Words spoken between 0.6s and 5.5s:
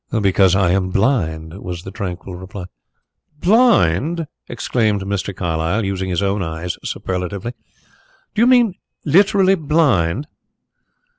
am blind," was the tranquil reply. "Blind!" exclaimed Mr.